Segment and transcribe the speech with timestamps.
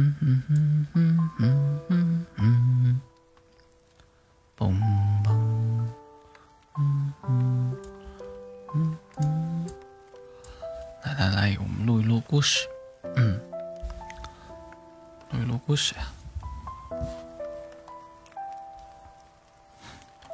[0.00, 1.30] 嗯嗯嗯嗯
[1.88, 3.00] 嗯嗯嗯，
[4.56, 4.70] 嘣
[5.24, 5.32] 嘣，
[6.78, 7.76] 嗯嗯
[8.74, 9.66] 嗯嗯，
[11.02, 12.68] 来来来，我们录一录故事，
[13.16, 13.40] 嗯，
[15.32, 16.02] 录一录故事呀。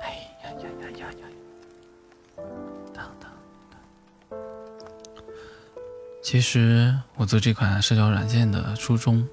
[0.02, 0.10] 哎
[0.42, 1.26] 呀呀呀呀呀！
[2.92, 3.32] 当当
[3.70, 4.38] 当。
[6.22, 9.26] 其实我做这款社交软件的初衷。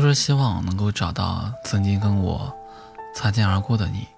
[0.00, 2.50] 就是希望能够找到曾经跟我
[3.14, 4.08] 擦肩而过的你。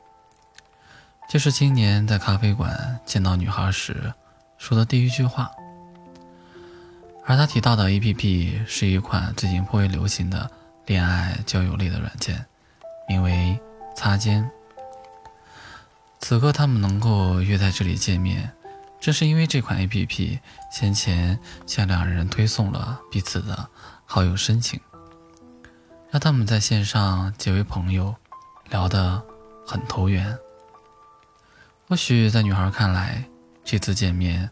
[1.29, 4.15] 这是今年在咖啡馆见到女孩时
[4.59, 5.51] 说的第一句话。
[7.27, 10.49] 而他提到的 APP 是一款最近颇为流行的
[10.87, 12.47] 恋爱交友类的软件，
[13.09, 13.59] 名为
[13.97, 14.49] “擦肩”。
[16.23, 18.53] 此刻他们能够约在这里见面，
[19.01, 20.39] 正是因为这款 APP
[20.71, 23.69] 先前向两人推送了彼此的
[24.07, 24.81] 好友申请。
[26.13, 28.15] 让他们在线上结为朋友，
[28.69, 29.25] 聊得
[29.67, 30.39] 很投缘。
[31.89, 33.25] 或许在女孩看来，
[33.65, 34.51] 这次见面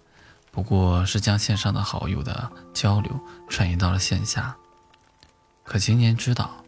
[0.50, 4.56] 不过是将线上的好友的交流转移到了线下。
[5.62, 6.64] 可今年知道，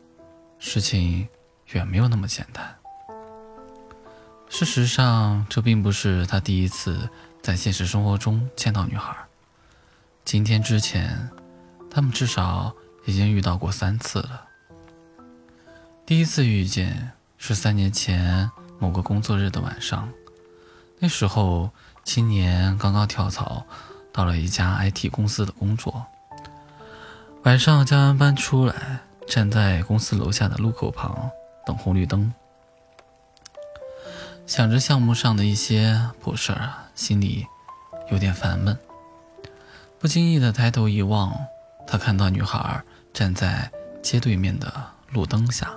[0.59, 1.27] 事情
[1.69, 2.77] 远没有那么简单。
[4.51, 7.09] 事实上，这并不是他第一次
[7.41, 9.17] 在现实生活中见到女孩。
[10.23, 11.31] 今天之前，
[11.91, 12.71] 他们至少
[13.07, 14.49] 已经遇到过三次了。
[16.05, 20.09] 第一次遇见是三年前某个工作日的晚上，
[20.99, 21.71] 那时候
[22.05, 23.65] 青年刚刚跳槽
[24.13, 26.05] 到了一家 IT 公司的工作。
[27.45, 31.31] 晚上加完班出来，站在公司楼下的路口旁
[31.65, 32.33] 等红绿灯，
[34.45, 37.47] 想着项目上的一些破事儿，心里
[38.11, 38.77] 有点烦闷。
[40.01, 41.33] 不经意的抬头一望，
[41.87, 42.83] 他看到女孩
[43.15, 43.71] 站在
[44.03, 44.71] 街对面的
[45.13, 45.73] 路灯下。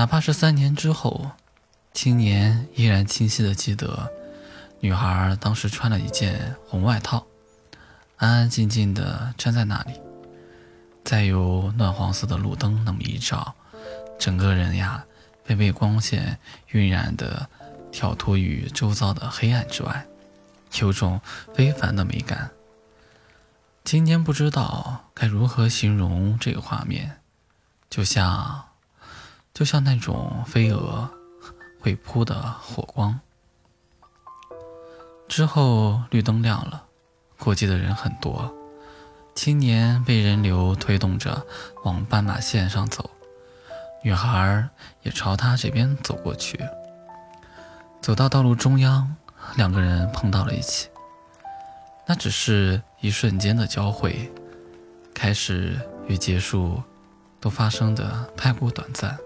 [0.00, 1.32] 哪怕是三年之后，
[1.92, 4.10] 青年依然清晰的记得，
[4.80, 7.26] 女孩当时穿了一件红外套，
[8.16, 9.92] 安安静静的站在那里。
[11.04, 13.54] 再有暖黄色的路灯那么一照，
[14.18, 15.04] 整个人呀，
[15.44, 16.38] 被被光线
[16.68, 17.46] 晕染的
[17.92, 20.06] 跳脱于周遭的黑暗之外，
[20.80, 21.20] 有种
[21.52, 22.50] 非凡的美感。
[23.84, 27.18] 今年不知道该如何形容这个画面，
[27.90, 28.69] 就像。
[29.52, 31.08] 就像那种飞蛾
[31.80, 33.20] 会扑的火光。
[35.28, 36.84] 之后绿灯亮了，
[37.38, 38.52] 过街的人很多，
[39.34, 41.46] 青年被人流推动着
[41.84, 43.08] 往斑马线上走，
[44.02, 44.68] 女孩
[45.02, 46.58] 也朝他这边走过去。
[48.00, 49.14] 走到道路中央，
[49.56, 50.88] 两个人碰到了一起。
[52.06, 54.32] 那只是一瞬间的交汇，
[55.14, 55.78] 开始
[56.08, 56.82] 与结束
[57.38, 59.16] 都发生的太过短暂。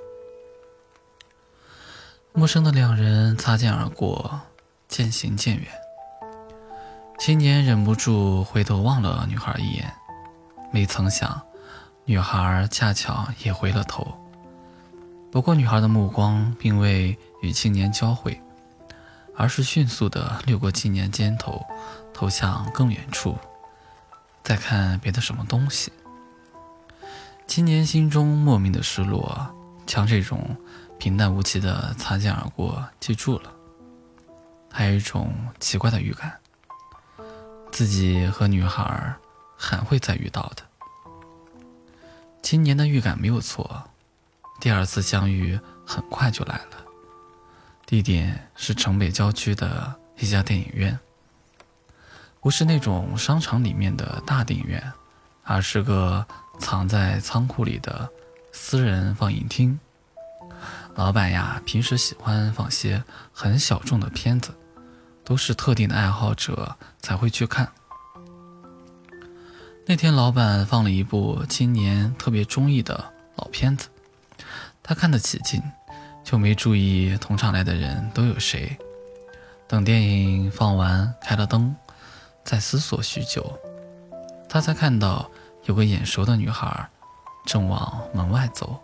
[2.37, 4.41] 陌生的两人擦肩而过，
[4.89, 5.69] 渐行渐远。
[7.17, 9.95] 青年忍不住回头望了女孩一眼，
[10.73, 11.41] 没曾想，
[12.05, 14.05] 女孩恰巧也回了头。
[15.31, 18.43] 不过，女孩的目光并未与青年交汇，
[19.37, 21.65] 而是迅速地掠过青年肩头，
[22.13, 23.39] 投向更远处，
[24.43, 25.93] 再看别的什么东西。
[27.47, 29.55] 青年心中莫名的失落，
[29.87, 30.57] 将这种。
[31.05, 33.53] 平淡无奇的擦肩而过，记住了。
[34.73, 36.33] 还有一种奇怪的预感，
[37.71, 39.15] 自己和女孩
[39.55, 40.63] 还会再遇到的。
[42.41, 43.85] 今年的预感没有错，
[44.59, 46.79] 第二次相遇很快就来了。
[47.85, 50.99] 地点是城北郊区的一家电影院，
[52.41, 54.83] 不是那种商场里面的大电影院，
[55.43, 56.27] 而是个
[56.59, 58.09] 藏在仓库里的
[58.53, 59.79] 私人放映厅。
[60.97, 64.55] 老板呀，平时喜欢放些很小众的片子，
[65.25, 67.71] 都是特定的爱好者才会去看。
[69.87, 73.89] 那天，老板放了一部今年特别中意的老片子，
[74.85, 75.61] 他看得起劲，
[76.23, 78.79] 就没注意同场来的人都有谁。
[79.67, 81.75] 等电影放完，开了灯，
[82.45, 83.59] 再思索许久，
[84.49, 85.29] 他才看到
[85.65, 86.89] 有个眼熟的女孩
[87.45, 88.81] 正往门外走，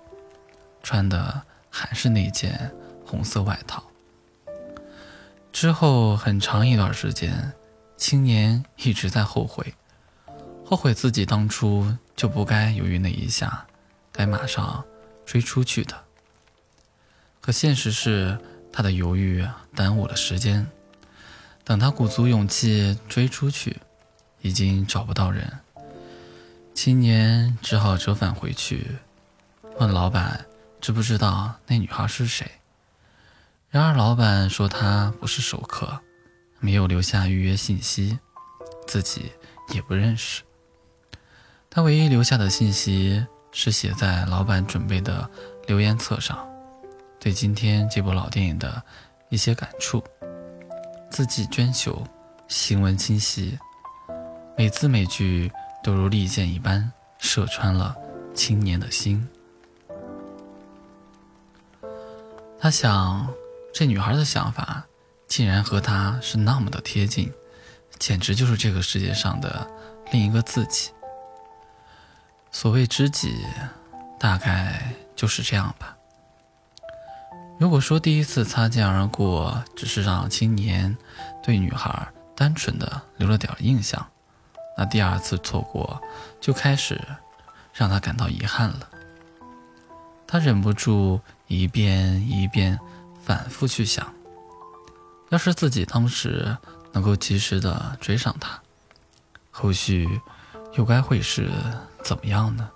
[0.83, 1.41] 穿的。
[1.71, 2.71] 还是那件
[3.07, 3.83] 红色外套。
[5.53, 7.53] 之后很长一段时间，
[7.97, 9.75] 青年一直在后悔，
[10.65, 13.67] 后悔自己当初就不该犹豫那一下，
[14.13, 14.85] 该马上
[15.25, 15.95] 追出去的。
[17.41, 18.39] 可现实是，
[18.73, 20.67] 他的犹豫耽误了时间。
[21.65, 23.77] 等他鼓足勇气追出去，
[24.41, 25.51] 已经找不到人。
[26.75, 28.99] 青年只好折返回去，
[29.79, 30.45] 问老板
[30.81, 32.51] 知不知道那女孩是谁。
[33.69, 36.01] 然而老板说她不是熟客，
[36.59, 38.19] 没有留下预约信息，
[38.87, 39.33] 自己
[39.73, 40.43] 也不认识。
[41.69, 45.31] 他唯一留下的信息是写在老板准备的
[45.67, 46.49] 留言册上，
[47.21, 48.83] 对今天这部老电影的
[49.29, 50.03] 一些感触，
[51.11, 52.05] 字迹娟秀，
[52.49, 53.59] 行文清晰，
[54.57, 55.51] 每字每句。
[55.83, 57.97] 都如利剑一般射穿了
[58.35, 59.27] 青年的心。
[62.63, 63.27] 他想，
[63.73, 64.85] 这女孩的想法
[65.27, 67.33] 竟然和他是那么的贴近，
[67.99, 69.67] 简直就是这个世界上的
[70.13, 70.91] 另一个自己。
[72.51, 73.35] 所谓知己，
[74.19, 75.97] 大概就是这样吧。
[77.59, 80.95] 如果说第一次擦肩而过只是让青年
[81.43, 84.07] 对女孩单纯的留了点印象。
[84.77, 85.99] 那第二次错过，
[86.41, 87.01] 就开始
[87.73, 88.89] 让他感到遗憾了。
[90.27, 91.21] 他忍不住
[91.51, 92.79] 一遍一遍
[93.25, 94.15] 反复去想：
[95.31, 96.57] 要是自己当时
[96.93, 98.63] 能够及时的追上他，
[99.51, 100.21] 后续
[100.75, 101.51] 又该会是
[102.05, 102.71] 怎么样呢？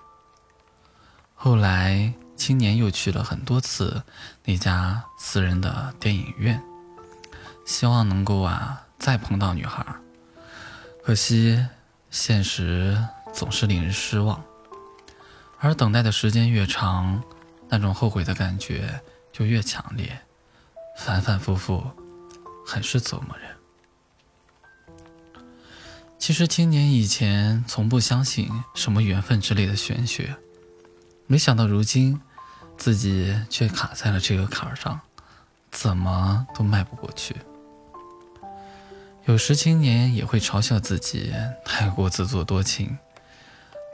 [1.34, 4.02] 后来，青年又去了很多次
[4.44, 6.60] 那家私人的电影院，
[7.64, 9.86] 希望能够啊再碰到女孩，
[11.04, 11.64] 可惜。
[12.10, 12.96] 现实
[13.32, 14.40] 总是令人失望，
[15.58, 17.20] 而等待的时间越长，
[17.76, 19.00] 那种后悔的感觉
[19.32, 20.20] 就越强烈，
[20.96, 21.82] 反反复复，
[22.66, 23.48] 很是折磨人。
[26.18, 30.36] 其实青年以前从不相信什么缘分之类的玄学，
[31.26, 32.20] 没想到如今
[32.76, 35.00] 自己却卡在了这个坎儿上，
[35.70, 37.34] 怎么都迈不过去。
[39.26, 41.34] 有时青年也会嘲笑自己
[41.64, 42.96] 太过自作多情，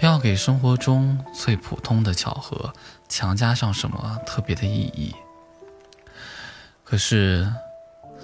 [0.00, 2.72] 不要给生活中最普通的巧合
[3.06, 5.14] 强加上什么特别的意义。
[6.82, 7.52] 可是，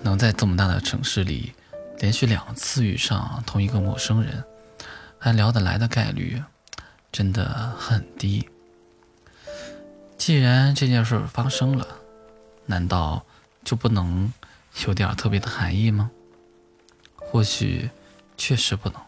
[0.03, 1.53] 能在这么大的城市里
[1.99, 4.43] 连续两次遇上同一个陌生人，
[5.19, 6.43] 还聊得来的概率，
[7.13, 7.45] 真的
[7.79, 8.49] 很低。
[10.17, 11.87] 既然这件事发生了，
[12.65, 13.23] 难道
[13.63, 14.33] 就不能
[14.87, 16.11] 有点特别的含义吗？
[17.17, 17.91] 或许
[18.39, 18.99] 确实不能，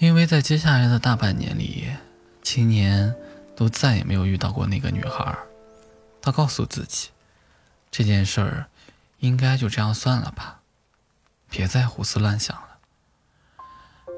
[0.00, 1.88] 因为在接下来的大半年里，
[2.42, 3.14] 青年
[3.56, 5.36] 都再也没有遇到过那个女孩。
[6.22, 7.08] 他告诉自己，
[7.90, 8.66] 这件事儿
[9.18, 10.60] 应该就这样算了吧，
[11.50, 12.78] 别再胡思乱想了。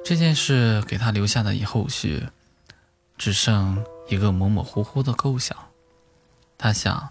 [0.04, 2.28] 这件事给他留下的以后续，
[3.16, 5.56] 只剩一个模模糊糊的构想。
[6.58, 7.10] 他想，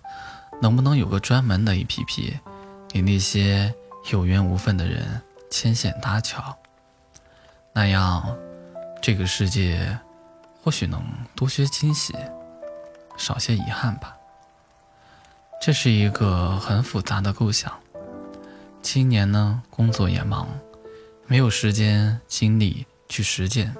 [0.62, 2.40] 能不能有个专门的 APP，
[2.88, 3.74] 给那些。
[4.12, 6.58] 有缘无分的人牵线搭桥，
[7.74, 8.36] 那样
[9.02, 9.98] 这个世界
[10.62, 11.02] 或许能
[11.36, 12.16] 多些惊喜，
[13.18, 14.16] 少些遗憾吧。
[15.62, 17.72] 这是一个很复杂的构想。
[18.82, 20.48] 青年呢，工作也忙，
[21.28, 23.76] 没有时间精力去实践，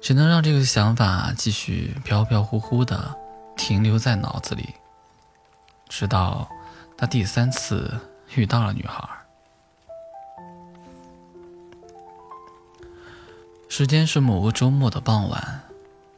[0.00, 3.14] 只能让这个想法继续飘飘忽忽的
[3.56, 4.68] 停留在脑子里，
[5.88, 6.48] 直到
[6.96, 7.98] 他第三次。
[8.36, 9.02] 遇到了女孩。
[13.72, 15.62] 时间是某个周末的傍晚，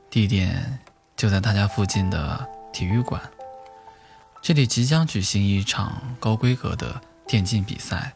[0.09, 0.81] 地点
[1.15, 3.21] 就在他家附近的体育馆。
[4.41, 8.15] 这里即将举行一场高规格的电竞比赛，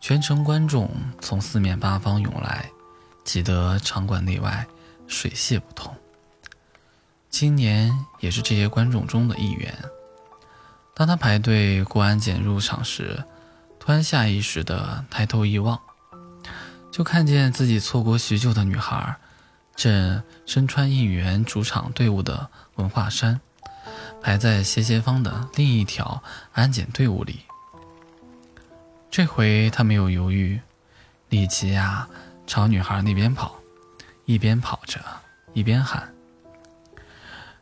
[0.00, 2.70] 全城观众从四面八方涌来，
[3.22, 4.66] 挤得场馆内外
[5.06, 5.94] 水泄不通。
[7.28, 9.74] 今年也是这些观众中的一员。
[10.94, 13.22] 当他排队过安检入场时，
[13.78, 15.78] 突然下意识地抬头一望，
[16.98, 19.14] 就看见自己错过许久的女孩，
[19.76, 23.40] 正身穿应援主场队伍的文化衫，
[24.20, 26.20] 排在斜前方的另一条
[26.54, 27.42] 安检队伍里。
[29.12, 30.60] 这回他没有犹豫，
[31.28, 32.08] 立即呀
[32.48, 33.54] 朝女孩那边跑，
[34.24, 34.98] 一边跑着
[35.52, 36.12] 一边喊。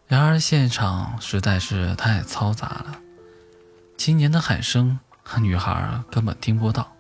[0.07, 2.99] 然而现场实在是太嘈杂了。
[3.99, 6.96] 青年的喊声和，女孩根本听不到。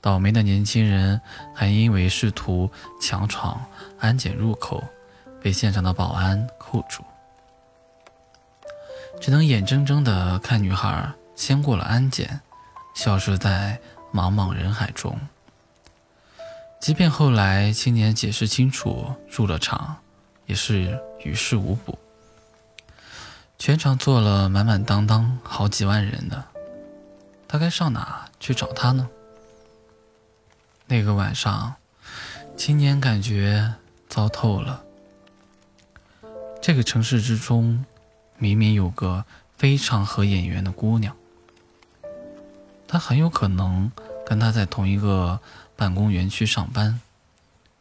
[0.00, 1.20] 倒霉的年轻人
[1.54, 3.60] 还因为试图强闯
[3.98, 4.82] 安检入口，
[5.42, 7.02] 被现场的保安扣住，
[9.20, 12.40] 只能眼睁睁地看女孩先过了安检，
[12.94, 13.78] 消失在
[14.12, 15.18] 茫茫人海中。
[16.80, 19.96] 即便后来青年解释清楚入了场，
[20.46, 21.98] 也是于事无补。
[23.58, 26.44] 全场坐了满满当当好几万人呢，
[27.48, 29.08] 他该上哪去找他呢？
[30.90, 31.74] 那个晚上，
[32.56, 33.74] 青年感觉
[34.08, 34.82] 糟透了。
[36.62, 37.84] 这个城市之中，
[38.38, 39.26] 明明有个
[39.58, 41.14] 非常合眼缘的姑娘，
[42.86, 43.92] 她很有可能
[44.26, 45.38] 跟他在同一个
[45.76, 46.98] 办公园区上班，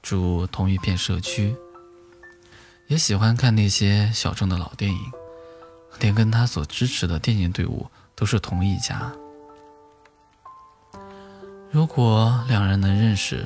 [0.03, 1.55] 住同一片社区，
[2.87, 5.11] 也喜欢看那些小众的老电影，
[6.01, 9.13] 连跟他所支持的电竞队伍都是同一家。
[11.77, 13.46] 如果两人能认识，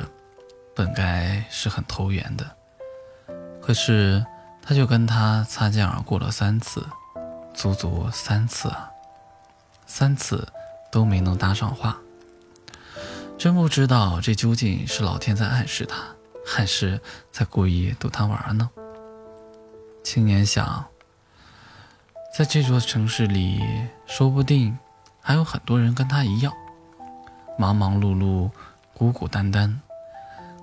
[0.73, 2.50] 本该是很投缘的，
[3.61, 4.25] 可是
[4.61, 6.88] 他就跟他擦肩而过了三次，
[7.53, 8.89] 足足三次啊，
[9.85, 10.47] 三次
[10.89, 11.97] 都没能搭上话。
[13.38, 15.97] 真不知道这究竟是老天在暗示他，
[16.47, 17.01] 还是
[17.33, 18.69] 在故意逗他玩呢？
[20.05, 20.85] 青年想，
[22.33, 23.61] 在这座城市里，
[24.07, 24.77] 说不定
[25.19, 26.53] 还有很多人跟他一样，
[27.61, 28.49] 忙忙碌碌，
[28.95, 29.79] 孤孤单单。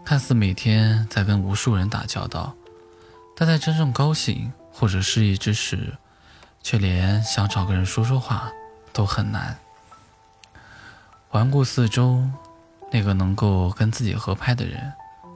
[0.04, 2.56] 看似每天在跟无数人打交道，
[3.36, 5.96] 但在真正高兴或者失意之时，
[6.60, 8.50] 却连想找个人说说话
[8.92, 9.56] 都很难。
[11.28, 12.28] 环顾四周，
[12.90, 14.92] 那个能够跟自己合拍的人，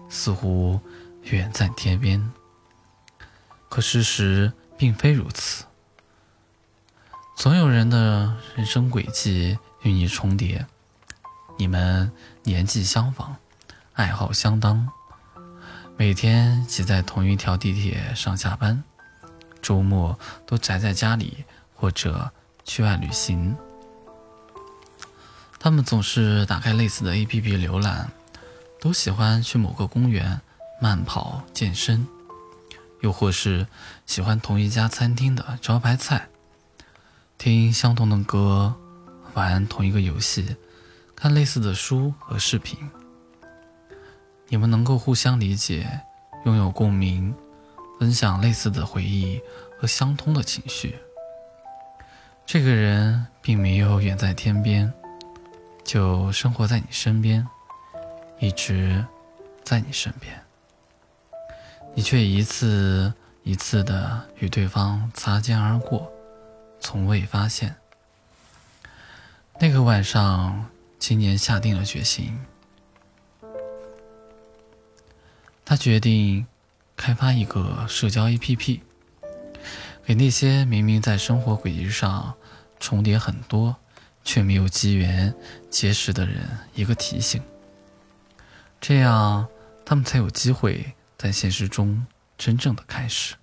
[0.09, 0.81] 似乎
[1.23, 2.33] 远在天边。
[3.69, 5.65] 可事实并非如此，
[7.37, 10.67] 总有人的人生轨迹与你重叠，
[11.57, 12.11] 你们
[12.43, 13.37] 年纪相仿。
[13.95, 14.89] 爱好相当，
[15.99, 18.83] 每天挤在同一条地铁上下班，
[19.61, 21.45] 周末都宅在家里
[21.75, 22.33] 或者
[22.65, 23.55] 去外旅行。
[25.61, 28.11] 他们总是打开类似的 APP 浏览，
[28.81, 30.41] 都喜欢去某个公园
[30.81, 32.07] 慢跑健身，
[33.03, 33.67] 又或是
[34.07, 36.29] 喜欢同一家餐厅的招牌菜，
[37.37, 38.75] 听相同的歌，
[39.35, 40.57] 玩同一个游戏，
[41.23, 42.77] 看类似的书和视频。
[44.49, 46.01] 你们能够互相理解，
[46.45, 47.33] 拥有共鸣，
[48.01, 49.41] 分享类似的回忆
[49.79, 50.99] 和相通的情绪。
[52.45, 54.93] 这个人并没有远在天边，
[55.85, 57.47] 就生活在你身边，
[58.41, 59.07] 一直
[59.63, 60.43] 在你身边。
[61.95, 63.15] 你却一次
[63.45, 66.11] 一次的与对方擦肩而过，
[66.81, 67.77] 从未发现。
[69.61, 70.67] 那个晚上，
[71.03, 72.39] 青年下定了决心。
[75.65, 76.47] 他决定
[76.97, 78.81] 开发一个社交 APP，
[80.05, 82.33] 给那些明明在生活轨迹上
[82.79, 83.75] 重叠很多，
[84.23, 85.35] 却没有机缘
[85.69, 87.43] 结识的人一个提醒。
[88.81, 89.49] 这样，
[89.85, 92.07] 他们才有机会在现实中
[92.39, 93.35] 真正的开始。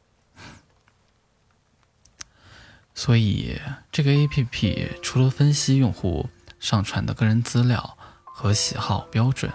[2.96, 3.60] 所以，
[3.92, 9.52] 这个 APP 除了分析用户上传的个人资料和喜好标准。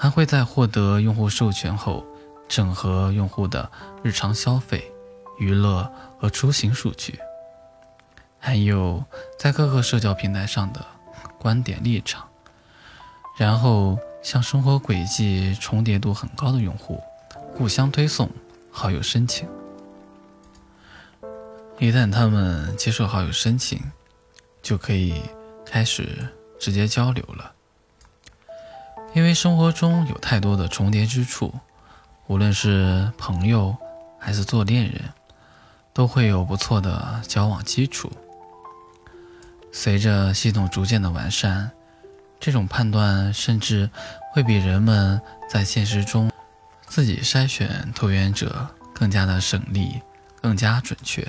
[0.00, 2.06] 还会在获得用户授权后，
[2.48, 3.68] 整合用户的
[4.04, 4.92] 日常消费、
[5.38, 7.18] 娱乐和出行数据，
[8.38, 9.04] 还有
[9.36, 10.86] 在各个社交平台上的
[11.36, 12.28] 观点立场，
[13.36, 17.02] 然后向生活轨迹重叠度很高的用户
[17.56, 18.30] 互相推送
[18.70, 19.48] 好友申请。
[21.80, 23.82] 一旦他们接受好友申请，
[24.62, 25.20] 就可以
[25.70, 27.52] 开始直接交流了。
[29.14, 31.52] 因为生活中有太多的重叠之处，
[32.26, 33.76] 无论是朋友
[34.18, 35.12] 还是做恋人，
[35.92, 38.12] 都会有不错的交往基础。
[39.72, 41.70] 随着系统逐渐的完善，
[42.40, 43.88] 这种判断甚至
[44.32, 46.30] 会比人们在现实中
[46.86, 50.00] 自己筛选投缘者更加的省力，
[50.40, 51.26] 更加准确。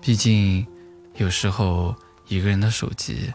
[0.00, 0.66] 毕竟，
[1.14, 1.94] 有时候
[2.28, 3.32] 一个人的手机，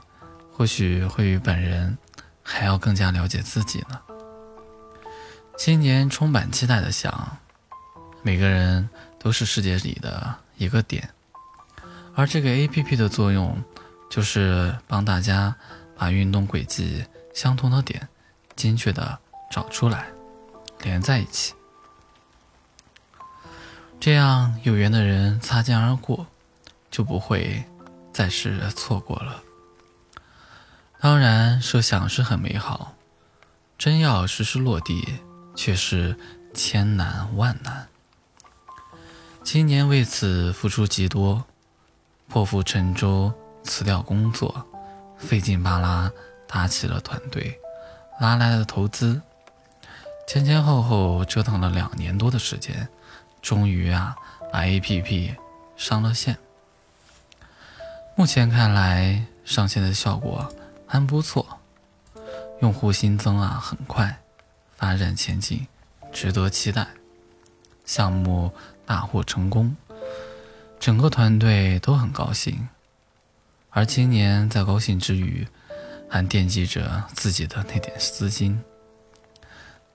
[0.52, 1.98] 或许会与本人。
[2.46, 3.98] 还要更加了解自己呢。
[5.58, 7.38] 今年充满期待的想，
[8.22, 11.10] 每个人都是世界里的一个点，
[12.16, 13.58] 而这个 A P P 的作用，
[14.10, 15.56] 就是帮大家
[15.96, 18.10] 把运动轨迹相同的点，
[18.58, 19.18] 精确的
[19.50, 20.08] 找出来，
[20.82, 21.54] 连在一起，
[24.02, 26.28] 这样有缘的人擦肩而过，
[26.92, 27.64] 就不会
[28.14, 29.44] 再是错过了。
[31.00, 32.94] 当然，设想是很美好，
[33.78, 35.20] 真要实施落地，
[35.56, 36.18] 却是
[36.54, 37.90] 千难万难。
[39.44, 41.44] 今年为此付出极多，
[42.30, 44.66] 破釜沉舟，辞掉工作，
[45.18, 46.10] 费劲巴拉
[46.48, 47.60] 搭起了团队，
[48.22, 49.22] 拉来了投资，
[50.26, 52.88] 前前后后折腾了两年多的时间，
[53.42, 54.16] 终于啊，
[54.54, 55.36] 把 APP
[55.76, 56.38] 上了线。
[58.16, 60.52] 目前看来，上线的效果。
[60.86, 61.60] 还不错，
[62.62, 64.22] 用户新增啊很快，
[64.76, 65.66] 发展前景
[66.12, 66.86] 值得期待，
[67.84, 68.52] 项目
[68.86, 69.76] 大获成功，
[70.80, 72.70] 整个团队都很高兴。
[73.72, 75.48] 而青年在高兴之余，
[76.08, 78.62] 还惦记着自己的那点资金。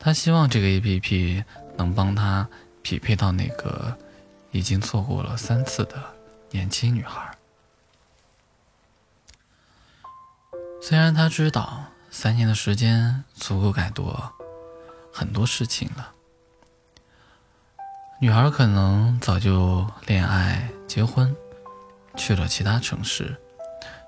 [0.01, 1.45] 他希望这个 APP
[1.77, 2.49] 能帮他
[2.83, 3.97] 匹配到那个
[4.51, 5.95] 已经错过了三次的
[6.51, 7.38] 年轻女孩。
[10.81, 14.33] 虽然他知道三年的时间足够改多
[15.13, 16.13] 很多事情了，
[18.21, 21.35] 女孩可能早就恋爱、结婚，
[22.17, 23.37] 去了其他城市。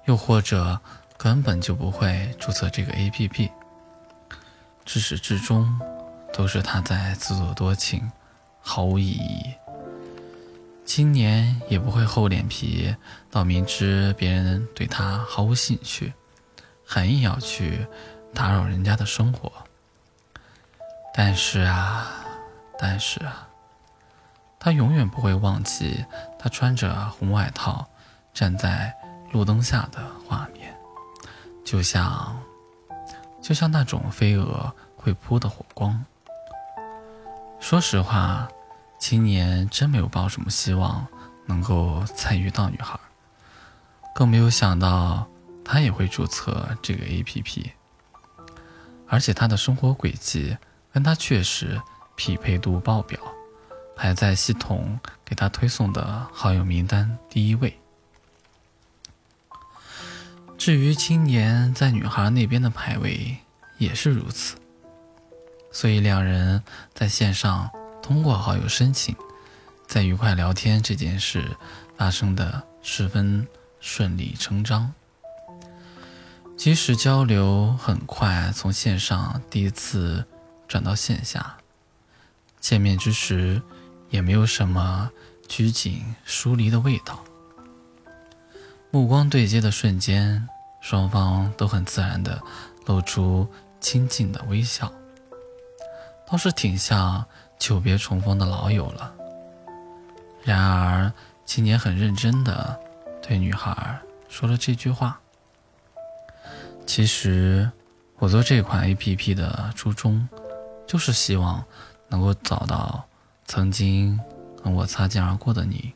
[0.06, 0.80] 又或者
[1.18, 3.50] 根本就不会注册这个 APP，
[4.84, 5.78] 至始至终
[6.32, 8.10] 都是他在自作多情，
[8.60, 9.44] 毫无意义。
[10.86, 12.92] 青年也不会厚脸皮
[13.30, 16.12] 到明知别人对他毫无兴趣，
[16.92, 17.86] 很硬要去
[18.34, 19.52] 打扰人家的生活。
[21.14, 22.10] 但是啊，
[22.76, 23.46] 但是啊，
[24.58, 26.04] 他永远不会忘记
[26.36, 27.86] 他穿着红外套
[28.34, 28.92] 站在。
[29.32, 30.74] 路灯下的画面，
[31.64, 32.36] 就像，
[33.40, 36.04] 就像那种飞蛾会扑的火光。
[37.60, 38.48] 说实话，
[38.98, 41.06] 青年真没有抱什么希望
[41.46, 42.98] 能够再遇到女孩，
[44.12, 45.28] 更没有想到
[45.72, 47.64] 他也会注册这个 APP，
[49.06, 50.58] 而且他的生活轨迹
[50.92, 51.80] 跟他确实
[52.16, 53.20] 匹配度爆表，
[53.94, 57.78] 排在系统给他推送的好友名单第一位。
[60.58, 63.36] 至于青年在女孩那边的排位
[63.78, 64.56] 也是如此，
[65.70, 66.60] 所以两人
[66.92, 67.70] 在线上
[68.02, 69.14] 通过好友申请，
[69.86, 71.56] 在愉快聊天这件事
[71.96, 73.46] 发生的十分
[73.78, 74.92] 顺理成章。
[76.60, 80.22] 即使交流很快从线上第一次
[80.68, 81.56] 转到线下，
[82.60, 83.62] 见面之时
[84.10, 85.10] 也没有什么
[85.48, 87.18] 拘谨疏离的味道。
[88.90, 90.46] 目光对接的瞬间，
[90.82, 92.38] 双方都很自然地
[92.84, 93.48] 露出
[93.80, 94.92] 亲近的微笑，
[96.30, 97.24] 倒是挺像
[97.58, 99.14] 久别重逢的老友了。
[100.42, 101.10] 然而，
[101.46, 102.78] 青年很认真地
[103.22, 105.18] 对女孩说了这句话
[106.86, 107.70] ：“其实，
[108.18, 110.28] 我做这款 APP 的初衷，
[110.86, 111.64] 就是希望
[112.08, 113.04] 能够找到
[113.46, 114.18] 曾经
[114.62, 115.92] 跟我擦肩而过的你。”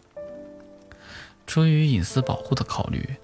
[1.46, 3.16] 出于隐私保护的考虑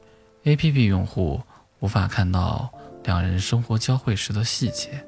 [0.45, 1.41] ，APP 用户
[1.79, 2.71] 无法看到
[3.05, 5.03] 两人生活交汇时的细节，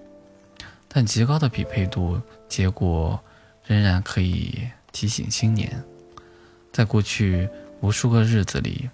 [0.88, 3.20] 但极高的匹配度结果
[3.66, 5.82] 仍然可以提醒青年，
[6.72, 7.48] 在过去
[7.80, 8.88] 无数个日子里，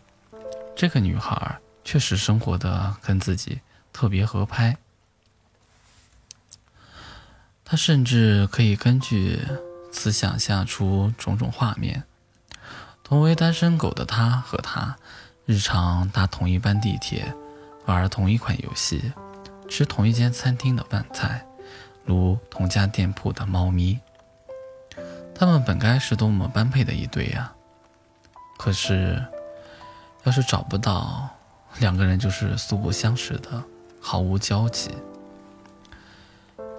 [0.75, 1.57] 这个女孩
[1.89, 3.63] 确实生活的跟自己
[3.95, 4.77] 特别合拍。
[7.65, 9.41] 他甚至可以根据
[9.91, 12.05] 此想象出种种画面。
[13.03, 14.99] 同为单身狗的他和她，
[15.47, 17.35] 日常搭同一班地铁，
[17.87, 19.11] 玩同一款游戏，
[19.67, 21.47] 吃同一间餐厅的饭菜，
[22.05, 23.99] 如同家店铺的猫咪。
[25.35, 27.51] 他们本该是多么般配的一对呀！
[28.59, 29.25] 可是，
[30.25, 31.31] 要是找不到，
[31.81, 33.63] 两个人就是素不相识的，
[34.01, 34.91] 毫无交集。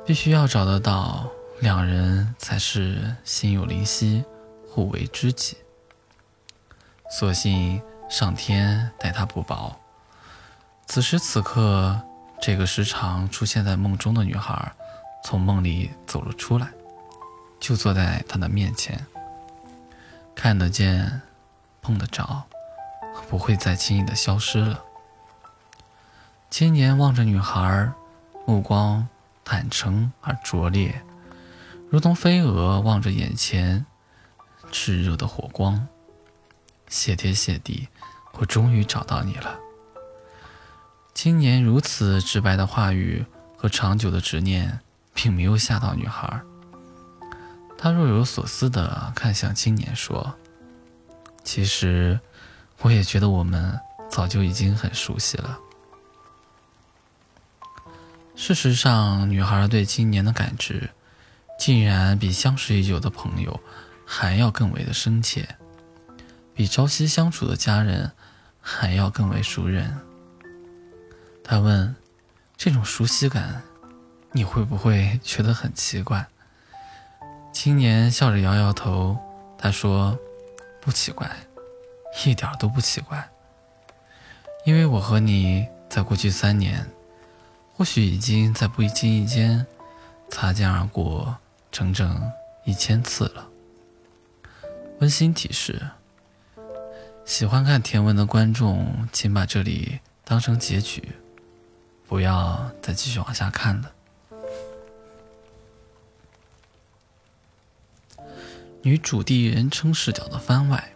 [0.06, 1.30] 必须要找得到，
[1.62, 4.24] 两人才是心有灵犀，
[4.68, 5.58] 互为知己。
[7.12, 9.80] 所幸上天待他不薄。
[10.88, 12.00] 此时此刻，
[12.42, 14.74] 这个时常出现在梦中的女孩，
[15.24, 16.68] 从梦里走了出来，
[17.60, 19.06] 就坐在他的面前。
[20.36, 21.22] 看得见，
[21.82, 22.44] 碰得着，
[23.30, 24.84] 不会再轻易的消失了。
[26.50, 27.94] 青年望着女孩，
[28.46, 29.08] 目光
[29.46, 31.04] 坦诚而拙劣，
[31.90, 33.86] 如同飞蛾望着眼前
[34.72, 35.88] 炽热的火光。
[36.88, 37.88] 谢天谢地，
[38.40, 39.60] 我终于找到你了。
[41.14, 43.24] 青年如此直白的话语
[43.56, 44.80] 和长久的执念，
[45.14, 46.42] 并没有吓到女孩。
[47.78, 50.36] 她若有所思地看向青年，说
[51.46, 52.20] ：“其实，
[52.82, 55.60] 我也觉得我们早就已经很熟悉了。”
[58.42, 60.92] 事实上，女孩对青年的感知，
[61.60, 63.60] 竟然比相识已久的朋友
[64.06, 65.46] 还要更为的深切。
[66.56, 68.14] 比朝夕相处的家人
[68.62, 69.94] 还要更为熟人。
[71.44, 71.94] 他问
[72.56, 73.62] ：“这种熟悉感，
[74.32, 76.26] 你会不会觉得很奇怪？”
[77.52, 79.18] 青年笑着摇摇头。
[79.58, 80.18] 他说
[80.80, 81.30] ：“不奇怪，
[82.24, 83.30] 一点都不奇怪。
[84.66, 86.90] 因为我和你在过去三年，
[87.80, 89.66] 或许已经在不经意间
[90.30, 91.38] 擦肩而过
[91.72, 92.30] 整整
[92.66, 93.48] 一千次了。
[95.00, 95.82] 温馨提示：
[97.24, 101.02] 喜欢看甜文的观众，请把这里当成结局，
[102.06, 103.94] 不要再继续往下看了。
[108.82, 110.92] 女主第一人称视角的番外。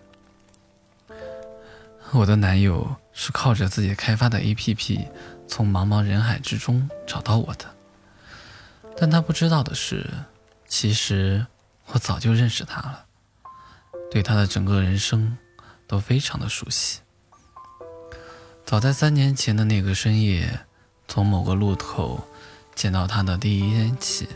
[2.11, 5.07] 我的男友是靠着自己开发的 APP
[5.47, 7.65] 从茫茫人海之中找到我的，
[8.97, 10.09] 但他不知道的是，
[10.67, 11.45] 其实
[11.87, 13.05] 我早就认识他了，
[14.09, 15.37] 对他的整个人生
[15.87, 16.99] 都非常的熟悉。
[18.65, 20.61] 早在三年前的那个深夜，
[21.07, 22.27] 从某个路口
[22.73, 24.27] 见到他的第一天起，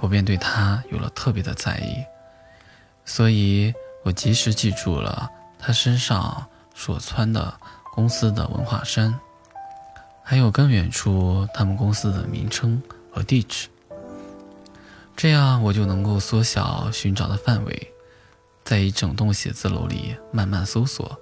[0.00, 2.04] 我便对他有了特别的在意。
[3.04, 7.54] 所以我及时记住了他身上所穿的
[7.92, 9.14] 公司的文化衫，
[10.26, 12.82] 还有更远处他们公司的名称
[13.12, 13.68] 和地址。
[15.14, 17.92] 这样我就能够缩小寻找的范围，
[18.64, 21.20] 在一整栋写字楼里慢慢搜索，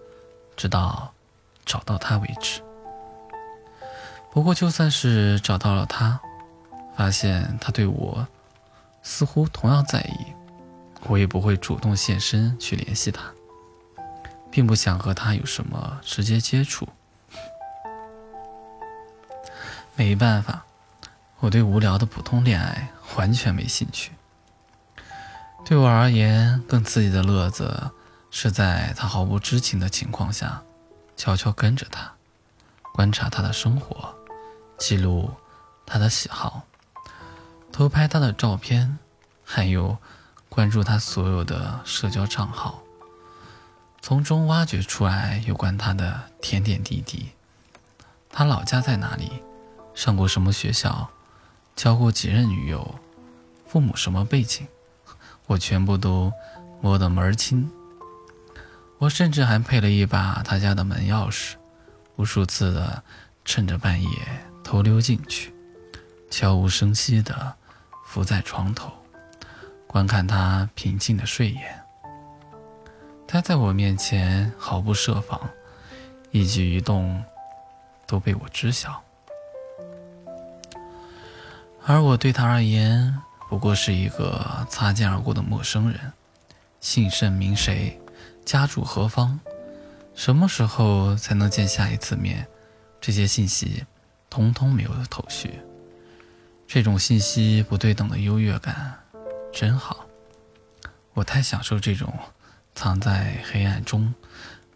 [0.57, 1.13] 直到
[1.67, 2.63] 找到他为止。
[4.31, 6.19] 不过就算是找到了他，
[6.97, 8.27] 发现他对我
[9.03, 10.33] 似乎同样在意。
[11.09, 13.25] 我也不会主动现身去联系他，
[14.53, 16.89] 并不想和他有什么直接接触。
[19.95, 20.65] 没办法，
[21.41, 24.13] 我对无聊的普通恋爱完全没兴趣。
[25.65, 27.91] 对我而言，更刺激的乐子
[28.31, 30.63] 是在他毫不知情的情况下，
[31.17, 32.13] 悄悄跟着他，
[32.93, 34.15] 观察他的生活，
[34.79, 35.31] 记录
[35.87, 36.65] 他的喜好，
[37.71, 38.99] 偷拍他的照片，
[39.45, 39.99] 还有。
[40.49, 42.83] 关注他所有的社交账号，
[44.03, 47.31] 从中挖掘出来有关他的点点滴滴。
[48.31, 49.43] 他老家在哪里？
[49.95, 51.11] 上过什么学校？
[51.75, 52.95] 交过几任女友？
[53.67, 54.67] 父母什么背景？
[55.47, 56.33] 我全部都
[56.81, 57.71] 摸得门儿清。
[58.99, 61.55] 我甚至还配了一把他家的门钥匙，
[62.17, 63.03] 无数次的
[63.45, 64.09] 趁着半夜
[64.63, 65.53] 偷溜进去，
[66.31, 67.55] 悄无声息的
[68.05, 68.93] 伏在床头。
[69.87, 71.85] 观看他平静的睡颜，
[73.27, 75.39] 他在我面前毫不设防，
[76.31, 77.23] 一举一动
[78.07, 79.03] 都被我知晓，
[81.85, 83.19] 而我对他而言
[83.49, 86.13] 不过是一个擦肩而过的陌生人，
[86.81, 88.01] 姓甚名谁，
[88.45, 89.39] 家住何方，
[90.15, 92.47] 什么时候才能见下一次面，
[93.01, 93.85] 这些信息
[94.31, 95.61] 通通没有头绪，
[96.67, 98.99] 这种信息不对等的优越感。
[99.53, 100.07] 真好，
[101.13, 102.15] 我太享受这种
[102.75, 104.15] 藏在黑暗中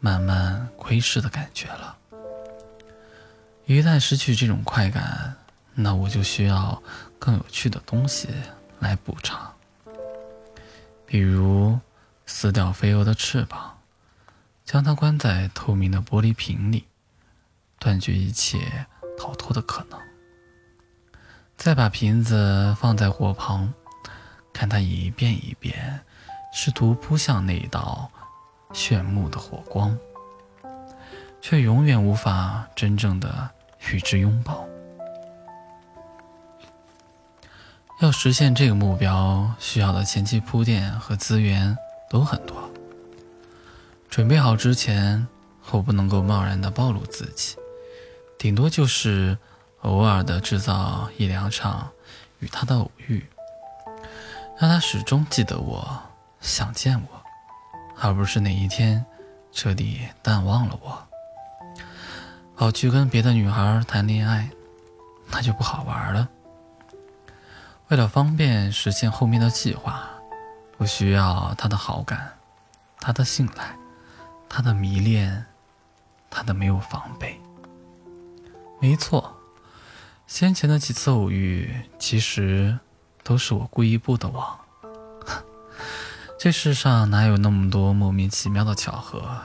[0.01, 1.97] 慢慢窥视的感觉了。
[3.65, 5.35] 一旦失去这种快感，
[5.79, 6.83] 那我就需要
[7.19, 8.29] 更有趣的东西
[8.81, 9.53] 来补偿，
[11.05, 11.79] 比如
[12.25, 13.79] 撕掉飞蛾的翅膀，
[14.65, 16.87] 将它关在透明的玻璃瓶里，
[17.79, 18.87] 断绝一切
[19.19, 20.01] 逃脱的可能，
[21.59, 23.73] 再把瓶子放在火旁。
[24.55, 26.01] 看它一遍一遍，
[26.55, 28.11] 试图扑向那一道
[28.73, 29.95] 炫目的火光，
[31.43, 33.51] 却永远无法真正的
[33.93, 34.67] 与之拥抱。
[37.99, 41.75] 要实现这个目标，需要的前期铺垫和资源
[42.11, 42.71] 都很多。
[44.11, 45.27] 准备好之前，
[45.71, 47.57] 我不能够贸然的暴露自己，
[48.39, 49.39] 顶多就是
[49.81, 51.89] 偶尔的制造一两场
[52.41, 53.27] 与他的偶遇。
[54.59, 55.99] 让他始终记得我，
[56.43, 57.23] 想见我，
[57.99, 59.03] 而不是哪一天
[59.53, 61.03] 彻底淡忘了我，
[62.57, 64.51] 跑去跟别的女孩谈恋爱，
[65.31, 66.29] 那就不好玩了。
[67.89, 70.09] 为了方便实现后面的计划，
[70.77, 72.39] 我需要他的好感，
[72.99, 73.77] 他的信赖，
[74.49, 75.47] 他的迷恋，
[76.29, 77.41] 他的没有防备。
[78.81, 79.37] 没错，
[80.27, 82.79] 先前的几次偶遇，其实。
[83.27, 84.57] 都是我故意布的网。
[86.39, 89.37] 这世上哪有那么多莫名其妙的巧合？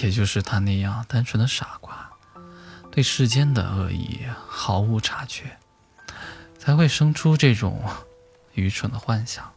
[0.00, 2.10] 也就是他那样单纯的傻瓜，
[2.90, 5.58] 对世间的恶意毫无察觉，
[6.64, 7.82] 才会生出这种
[8.54, 9.52] 愚蠢的幻想。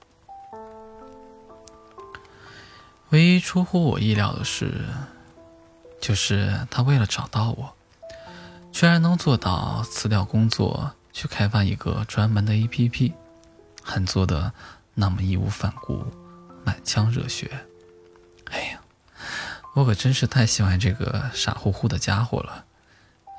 [3.12, 4.86] 唯一出乎我意料的是，
[6.02, 7.74] 就是他为了找到我，
[8.74, 13.14] 居然能做到辞掉工作，去开发一个专门的 APP。
[13.82, 14.52] 还做的
[14.96, 16.06] 那么义无反顾、
[16.66, 17.50] 满腔热血，
[18.52, 18.82] 哎呀，
[19.74, 22.66] 我可真是太喜欢这个傻乎乎的家伙了，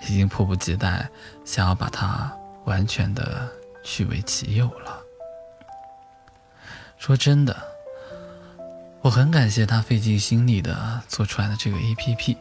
[0.04, 1.10] 已经迫不及待
[1.44, 3.52] 想要把他完全的
[3.90, 5.00] 据为己有了。
[6.98, 7.56] 说真的，
[9.00, 12.36] 我很感谢他费尽心力的做出来的这个 APP，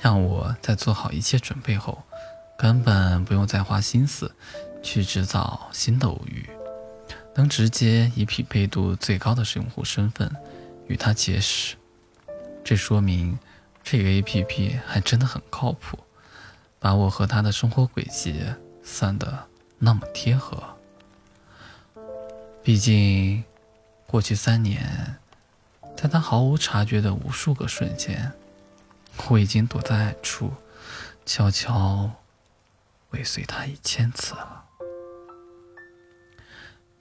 [0.00, 2.02] 让我在做好一切准备后，
[2.56, 4.34] 根本不用再花心思
[4.82, 6.48] 去制造新的偶遇，
[7.34, 10.34] 能直接以匹配度最高的用户身份
[10.86, 11.76] 与他结识。
[12.64, 13.38] 这说明
[13.82, 15.98] 这个 APP 还真的很靠谱，
[16.78, 18.42] 把我和他的生活轨迹
[18.82, 19.46] 算得
[19.84, 20.62] 那么贴合。
[22.62, 23.44] 毕竟。
[24.06, 25.18] 过去三年，
[25.96, 28.32] 在他毫无察觉的无数个瞬间，
[29.28, 30.52] 我已经躲在暗处，
[31.26, 32.12] 悄悄
[33.10, 34.66] 尾随他一千次了。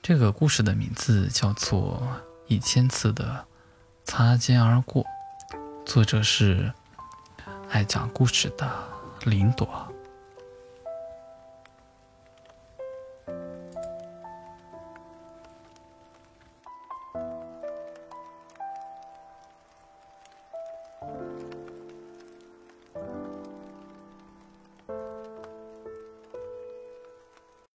[0.02, 2.02] 这个故事的名字叫做
[2.52, 3.46] 《一千次的
[4.04, 5.04] 擦肩而过》，
[5.86, 6.74] 作者是
[7.69, 8.67] 爱讲故事的
[9.26, 9.92] 林朵。